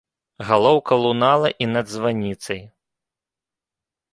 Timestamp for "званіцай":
1.97-2.61